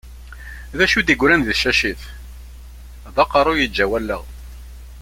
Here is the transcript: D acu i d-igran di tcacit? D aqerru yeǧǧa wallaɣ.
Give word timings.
D 0.77 0.79
acu 0.85 0.97
i 0.99 1.03
d-igran 1.03 1.41
di 1.45 1.53
tcacit? 1.55 2.01
D 3.15 3.17
aqerru 3.23 3.53
yeǧǧa 3.57 3.85
wallaɣ. 3.91 4.23